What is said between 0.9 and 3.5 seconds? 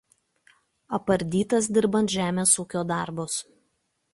Apardytas dirbant žemės ūkio darbus.